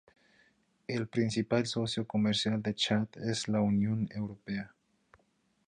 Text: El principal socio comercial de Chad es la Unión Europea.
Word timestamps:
El 0.87 1.07
principal 1.09 1.67
socio 1.67 2.07
comercial 2.07 2.59
de 2.63 2.73
Chad 2.73 3.05
es 3.17 3.47
la 3.47 3.61
Unión 3.61 4.09
Europea. 4.15 4.73